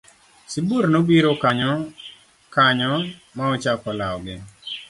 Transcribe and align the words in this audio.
Sibuor 0.51 0.85
nobiro 0.93 1.31
kanyo 1.41 1.73
kanyo 2.53 2.93
ma 3.35 3.43
ochako 3.53 3.89
lawogi. 3.99 4.35